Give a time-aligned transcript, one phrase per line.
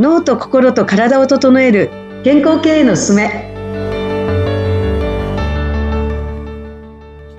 [0.00, 1.90] 脳と心と体を整える
[2.24, 3.52] 健康経営のすすめ。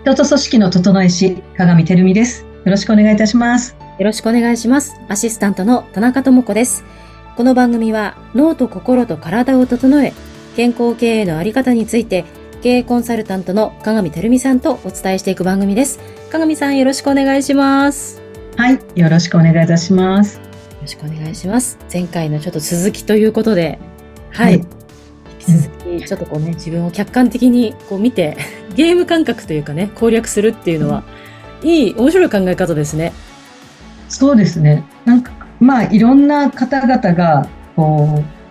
[0.03, 2.45] 人と組織の整え師鏡てるみです。
[2.63, 3.75] よろしくお願いいたします。
[3.97, 4.93] よろしくお願いします。
[5.09, 6.83] アシスタントの田中智子です。
[7.35, 10.13] この番組は脳と心と体を整え
[10.55, 12.25] 健康経営のあり方について
[12.61, 15.99] 経営コンサルタントの鏡てるみさんとお伝えしていく番組です。
[16.31, 18.21] 鏡さんよろしくお願いします。
[18.55, 20.37] はいよろしくお願いいたします。
[20.37, 20.50] よ
[20.81, 21.77] ろしくお願いします。
[21.91, 23.79] 前回のちょっと続きということで
[24.31, 24.67] はい、はい、
[25.39, 28.37] 引き続きちょっとこうね自分を客観的にこう見て
[28.75, 31.03] ゲーム感覚というかね攻略するっていうのは、
[31.61, 33.13] うん、いい面白い考え方ですね。
[34.09, 34.83] そうですね。
[35.05, 38.41] なんかまあいろんな方々がこう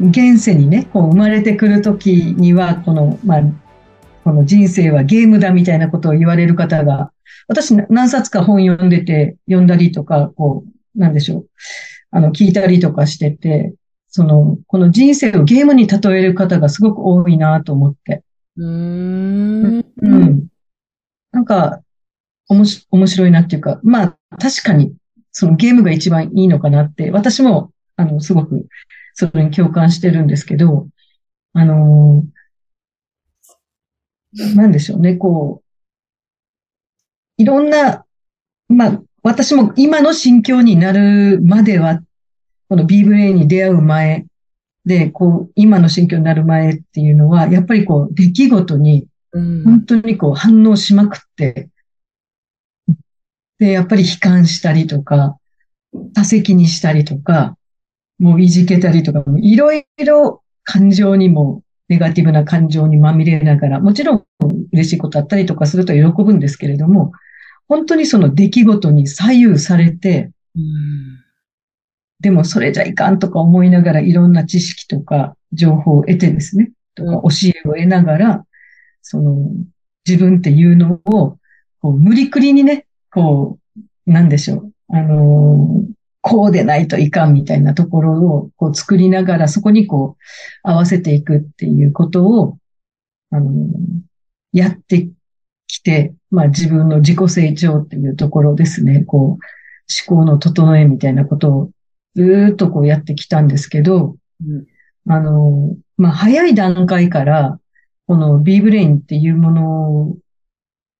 [0.00, 3.42] 現世にね、こう生まれてくるときには、この、まあ、
[4.22, 7.10] この人生はゲームだみたいなことを言われる方が、
[7.48, 11.48] 私何冊か本読んでて、読んだりとか、こう、なんでしょう。
[12.10, 13.74] あの、聞いたりとかしてて、
[14.08, 18.22] その、この人生をゲームに例える方がすごく多いなと思って。
[18.56, 19.84] うん。
[20.02, 20.46] うん。
[21.32, 21.80] なんか、
[22.48, 24.94] おもし、面白いなっていうか、まあ、確かに、
[25.32, 28.66] そのゲームが一番いいのかなって、私も、あの、すごく
[29.14, 30.88] それに共感してるんですけど、
[31.52, 35.62] あのー、なんでしょうね、こ
[37.38, 38.04] う、いろんな、
[38.68, 42.00] まあ、私も今の心境になるまでは、
[42.70, 44.24] この B ブレインに出会う前
[44.86, 51.68] で、こう、今の心境になる前っていうのは、やっぱりこう、出来事に、本当にこう、反応しまくって、
[53.58, 55.36] で、やっぱり悲観したりとか、
[56.14, 57.58] 多席にしたりとか、
[58.18, 64.24] もういじけたりとか、いろいろ感情にも、ネガティブな感情にまみれながら、もちろん
[64.72, 67.12] 嬉しいことあったりとかすると喜ぶんですけれども、
[67.68, 70.30] 本当にその出来事に左右されて、
[72.20, 78.44] でもそれじゃいかんとか思いながらいろんな知識とか情報を得てですね、とか教えを得ながら、
[79.02, 79.50] その
[80.06, 81.38] 自分っていうのを、
[81.80, 83.58] こう無理くりにね、こ
[84.06, 84.72] う、なんでしょう。
[84.88, 85.92] あのー、
[86.22, 90.22] こうでないといかんみたいなところをこう作りながら、そこにこう
[90.62, 92.58] 合わせていくっていうことを、
[93.30, 93.68] あの、
[94.52, 95.08] やって
[95.68, 101.70] きて、まあ自分の自己成長っていうところですね、こう、思考の整えみたいなことを
[102.16, 104.66] ずっとこうやってきたんですけど、うん、
[105.08, 107.60] あの、まあ早い段階から、
[108.06, 110.16] この B ブレインっていうもの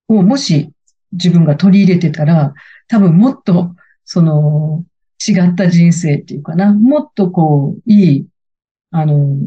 [0.07, 0.71] をもし
[1.11, 2.53] 自分が取り入れてたら、
[2.87, 3.75] 多分もっと
[4.05, 4.85] その
[5.27, 8.27] 違った人生っていうかな、もっとこう、いい、
[8.91, 9.37] あの、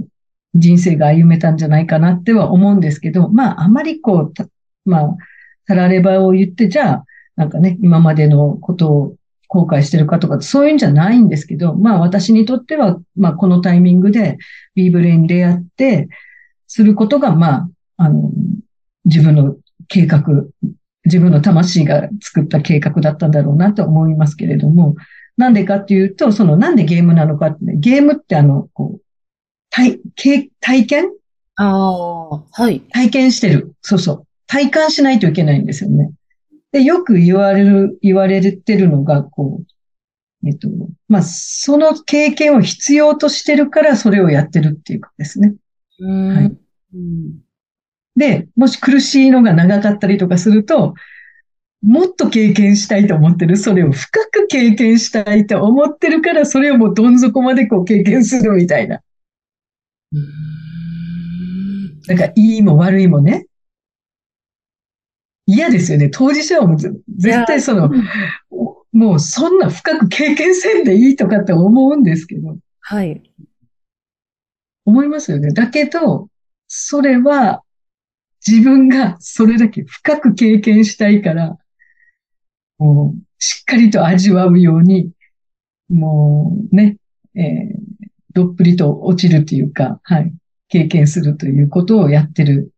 [0.55, 4.33] 人生が歩めたんじゃないかなっては思うんですけど、まあ、あまりこう、
[4.85, 5.17] まあ、
[5.67, 7.05] たらればを言って、じゃあ、
[7.37, 9.15] なんかね、今までのことを
[9.49, 14.39] 後悔してるかとか、そういうんじゃないんですけど、まあ私にとっては、まあこのタイミングで
[14.75, 16.09] B ブレイン出会って、
[16.75, 18.31] することが、まあ、あの、
[19.05, 19.57] 自分の
[19.89, 20.23] 計画、
[21.05, 24.97] 自分の魂が作った計画だったんだろうなと思いますけれども、
[25.37, 29.03] なんでかっていうと、そのなんでゲームなのかって、ね、ゲームってあの、こう、
[29.69, 30.01] 体、
[30.61, 31.11] 体験？
[31.57, 32.81] ああ、はい。
[32.81, 33.75] 体験してる。
[33.83, 34.27] そうそう。
[34.53, 36.13] 体感しないといけないんですよね。
[36.73, 40.69] で、よく言われる、言われてるのが、こう、えっと、
[41.09, 45.55] まあ、その経験を必要としてるからそれをやってるっていうかですね。
[45.99, 46.53] はい。
[48.15, 50.93] で、もし苦しいのが長かったりとかすると、
[51.81, 53.57] もっと経験したいと思ってる。
[53.57, 59.01] それを深く経験したいと思ってるから、それをもうどん底までこう経験するみたいな。
[62.07, 63.47] なんか、いいも悪いもね。
[65.47, 66.09] 嫌ですよね。
[66.09, 67.91] 当事者はもう絶対その、
[68.93, 72.57] もうそんな深く経験せんでいいとかって思うんですけど。
[72.81, 73.23] はい。
[74.85, 75.53] 思いますよね。
[75.53, 76.29] だけど、
[76.69, 77.63] それは
[78.47, 81.57] 自分がそれだけ深く経験したいから、
[82.79, 85.11] もう、しっかりと味わうように、
[85.89, 86.97] もうね、
[87.35, 87.77] えー、
[88.35, 90.33] どっぷりと落ちるというか、はい、
[90.69, 92.72] 経験するということをやってる。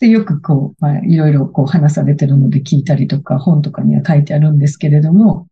[0.00, 5.48] で、よくこう、まあ、いろいろこう話されてるので聞いたりとか、本とかには書いてあるんですけれども、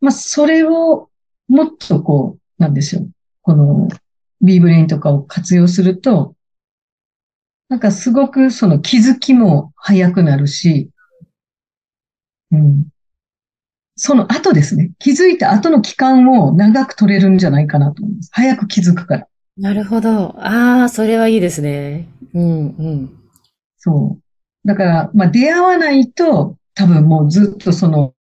[0.00, 1.08] まあ、それを
[1.48, 3.10] もっとこう、なんでしょう。
[3.42, 3.88] この
[4.40, 6.34] B ブレインとかを活用すると、
[7.68, 10.90] なんかすごくその気づきも早くなるし、
[12.52, 12.86] うん。
[13.96, 14.90] その後ですね。
[14.98, 18.30] 気づいた後の期間を長く取れるんじゃないかなと思います。
[18.32, 19.26] 早く気づくから。
[19.56, 20.34] なるほど。
[20.40, 22.08] ああ、それはいいですね。
[22.34, 23.23] うん、うん。
[23.84, 24.68] そう。
[24.68, 28.14] だから、まあ出会わないと、多分もうずっとその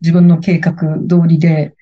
[0.00, 0.72] 自分の計画
[1.08, 1.76] 通りで、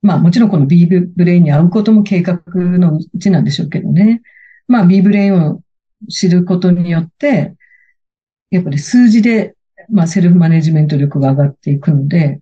[0.00, 4.22] まあもちろんこの B ブレインに会うことも計画のうちなんでしょうけどね。
[4.68, 5.60] まあ B ブレインを
[6.08, 7.54] 知ることによって、
[8.50, 9.54] やっぱり数字で、
[9.90, 12.40] まあセルフマネジメント力が上がっていくので、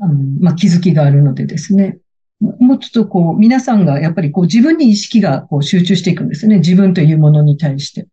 [0.00, 1.98] あのまあ気づきがあるのでですね。
[2.40, 6.58] もうちょっとこう、皆さんがやっぱりこう自分に意識がこう集中していくんですね。
[6.58, 8.08] 自分というものに対して。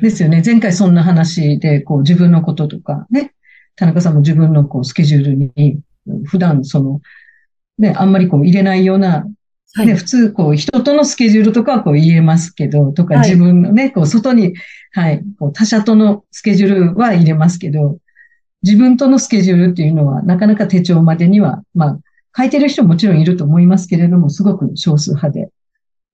[0.00, 0.42] ですよね。
[0.44, 3.34] 前回そんな話で、こう自分のこととかね、
[3.76, 5.80] 田中さんも自分のこうスケジュールに、
[6.24, 7.00] 普段その、
[7.78, 9.26] ね、あんまりこう入れないような、
[9.74, 14.54] はい、ね、普通こう人とのスケジュールとかはこう言えますけど、とか自分のね、はい、こう外に、
[14.92, 17.98] はい、こう他者とのスケジュールは入れますけど、
[18.62, 21.98] 自分とのスケジュールっていうのはなかなか手帳までには、まあ、
[22.36, 25.50] 書いてる人ももちろんいると思いますけれども、すごく少数派で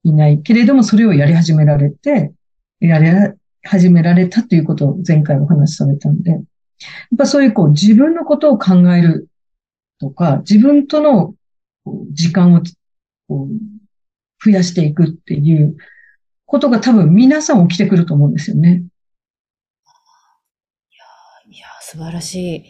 [0.03, 2.33] いないけれども、それをやり始められて、
[2.81, 3.09] やり
[3.65, 6.43] 始められたということを前回お話しされたんで、やっ
[7.17, 9.29] ぱそういうこう自分のことを考える
[9.99, 11.35] とか、自分との
[12.13, 12.63] 時間を
[14.45, 15.77] 増やしていくっていう
[16.47, 18.71] ことが多分皆さん起きてくると思うんですよね。
[18.71, 18.79] いや、
[21.51, 22.57] いや、素晴らしい。
[22.59, 22.65] い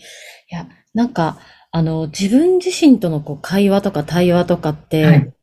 [0.51, 1.39] や、なんか、
[1.71, 5.34] あの、自分自身とのこう会話とか対話とかって、はい、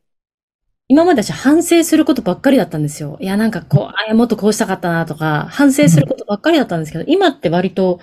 [0.88, 3.16] 今まで私反省することばっかりだったんですよ。
[3.20, 8.00] いや、なんかこう、あ、もっとこうしたかったなとか、反省することばっかりだったんですけど、今って割と、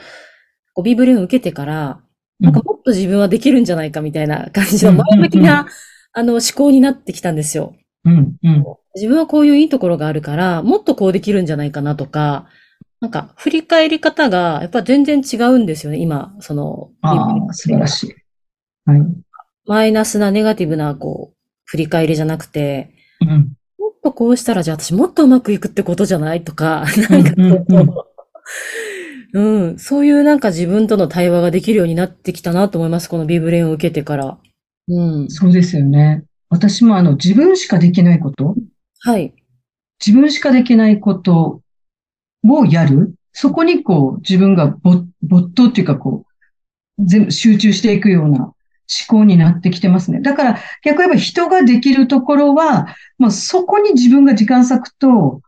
[0.73, 2.01] こう、ビブリンを受けてから、
[2.39, 5.67] なんかもっと自分はできるんじゃないかみたいな感じの前向きな、
[6.13, 7.75] あの、思考になってきたんですよ。
[8.05, 8.65] うんうん、
[8.95, 12.47] 自分はこういういいところがあるから、もっとこうできるんじゃないかなとか、
[13.01, 16.91] なんか、振り返り方が、やっぱ全然違うんですよね、今、その。
[17.01, 18.15] ああ、素晴らしい。
[18.85, 19.01] はい。
[19.65, 21.38] マイナスなネガティブな、こう、
[21.69, 26.43] 振り返りじゃなくて、うん、もっとこうしたら、じゃあ私もっとうまくいくってことじゃない？
[26.43, 28.05] とか、なんかこ
[29.33, 29.77] う、うん。
[29.77, 33.07] そういうなんか自分との対話ができるようになってきたなと思います。
[33.07, 34.39] このビブレンを受けてから。
[34.87, 35.29] うん。
[35.29, 36.23] そうですよね。
[36.49, 38.55] 私もあの自分しかできないこと。
[39.01, 39.35] はい。
[40.03, 41.61] 自分しかできないこと
[42.43, 43.13] をやる。
[43.31, 45.05] そこにこう自分が没
[45.53, 46.25] 頭っていうかこ
[46.97, 48.51] う、全部集中していくような
[48.89, 50.19] 思考になってきてますね。
[50.21, 52.87] だから逆に言えば人ができるところは、
[53.17, 55.41] まあそこに自分が時間割くと、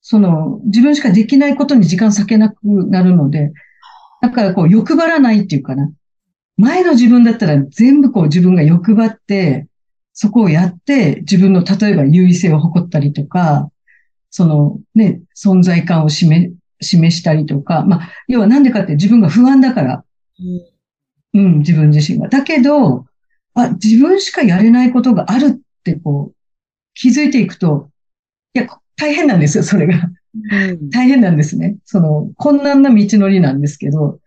[0.00, 3.52] その、自分しかできないことに時間割けなくなるので、
[4.20, 5.90] だからこう欲張らないっていうかな。
[6.56, 9.66] 前の自分だったら全部こう自分が欲張って、
[10.12, 13.70] そこをやって、自分の例えば優位性を誇ったりとか、
[14.30, 20.04] そのね、存在感を示、示したりとか、まあ、要はなんでかって自分が不安だから、
[21.34, 22.28] うん、うん、自分自身が。
[22.28, 23.06] だけど、
[23.54, 26.34] あ、自分しかやれないことがあるってこう、
[26.94, 27.90] 気づいていくと、
[28.54, 28.66] いや、
[28.96, 30.10] 大変なんですよ、それが。
[30.90, 31.76] 大変なんですね。
[31.84, 34.20] その、困難な道のりなんですけど、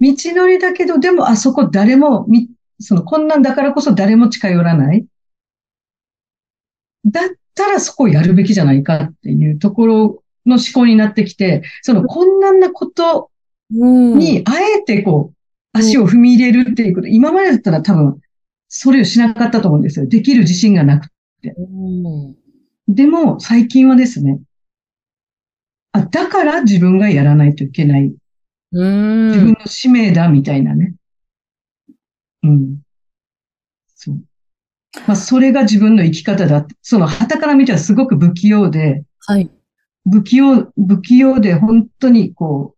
[0.00, 2.26] 道のりだけど、でもあそこ誰も、
[2.80, 5.06] その困難だからこそ誰も近寄らない。
[7.04, 7.24] だっ
[7.54, 13.30] たらそこをやるべきじゃないかっていうところの思考になってきて、その困難なこと
[13.70, 15.41] にあえてこう、
[15.72, 18.20] 足を踏み入れるっていうこと、今までだったら多分、
[18.68, 20.06] それをしなかったと思うんですよ。
[20.06, 21.08] できる自信がなく
[21.42, 21.54] て。
[22.88, 24.40] でも、最近はですね、
[25.92, 28.14] あ、だから自分がやらないといけない。
[28.70, 30.94] 自分の使命だ、みたいなね。
[32.42, 32.80] うん。
[33.94, 34.22] そう。
[35.06, 36.66] まあ、それが自分の生き方だ。
[36.80, 39.50] その、旗から見たらすごく不器用で、はい。
[40.10, 42.74] 不器用、不器用で、本当にこ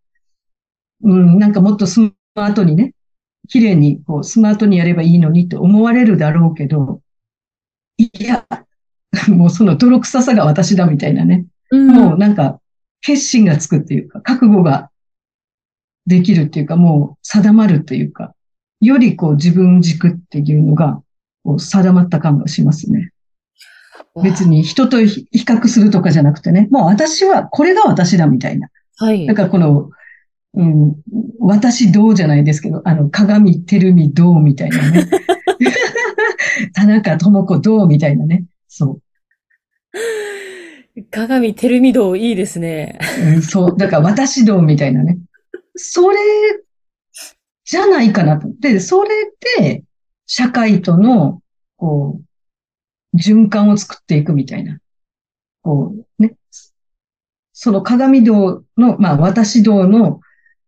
[1.02, 2.00] う、うん、なんかもっとス
[2.34, 2.92] マートにね、
[3.48, 7.00] 綺麗に、こう、スマートにやればいいのにって思われるだろうけど、
[7.98, 8.46] いや、
[9.28, 11.46] もうその泥臭さが私だみたいなね。
[11.70, 12.60] うん、もうなんか、
[13.00, 14.90] 決心がつくっていうか、覚悟が
[16.06, 18.34] できるっていうか、もう定まるというか、
[18.80, 21.02] よりこう自分軸っていうのが、
[21.44, 23.10] こう定まった感がしますね。
[24.22, 28.68] 別に人と比較するとかじゃなくてね、もう私は、これが私だみたいな。
[28.96, 29.26] はい。
[29.26, 29.90] だからこの、
[30.56, 30.96] うん、
[31.40, 35.08] 私どうじゃないですけど、あの、鏡てるみどうみたいなね。
[36.74, 38.44] 田中智子どうみたいなね。
[38.68, 39.00] そ
[39.94, 41.02] う。
[41.10, 42.98] 鏡テルミ道いいですね。
[43.20, 43.76] うん、そう。
[43.76, 45.18] だから私道みたいなね。
[45.74, 46.16] それ
[47.64, 48.48] じゃないかなと。
[48.60, 49.08] で、それ
[49.58, 49.82] で
[50.26, 51.40] 社会との、
[51.76, 52.20] こ
[53.12, 54.78] う、循環を作っていくみたいな。
[55.62, 56.36] こう、ね。
[57.52, 60.20] その鏡道の、まあ私道の、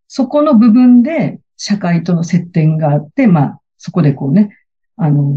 [0.08, 4.56] そこの部分で社会との接点があって、まあそこでこうね、
[4.96, 5.34] あの、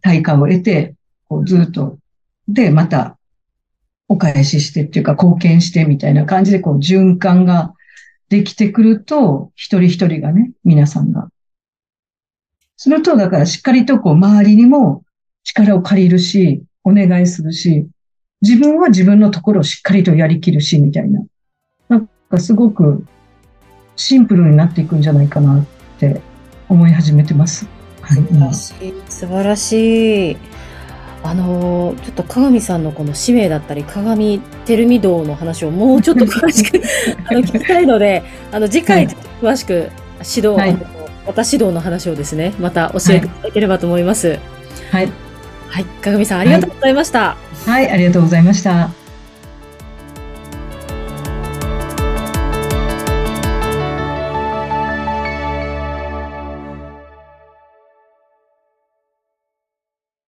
[0.00, 0.94] 対価を得て、
[1.28, 1.98] こうずっと、
[2.48, 3.18] で、また、
[4.08, 7.72] お返ししてっていうか貢献してみたいな感じでこう循環が
[8.28, 11.28] できてくると、一人一人がね、皆さんが、
[12.76, 15.04] すると、だからしっかりとこう、周りにも
[15.44, 17.86] 力を借りるし、お願いするし、
[18.40, 21.22] 自分は自分のところをしっかりとやりきるし、みたいな。
[22.32, 23.04] なんかすごく
[23.94, 25.66] シンプルになっていくんじゃないかなっ
[25.98, 26.22] て
[26.66, 27.66] 思い始めてます。
[28.00, 28.94] はい、素晴らしい。
[29.10, 30.36] 素晴らしい。
[31.24, 36.80] あのちょっと鏡さんのこの使命だったり、鏡テルミ道の話をもうちょっと詳しく
[37.28, 39.06] あの聞きたいので、あの次回
[39.42, 44.38] 詳しく指導、はい、また指導の話をですね、また教えていただければと思います。
[44.90, 45.12] はい。
[45.68, 47.36] はい、鏡さんありがとうございました。
[47.66, 49.01] はい、はい、ありがとうございました。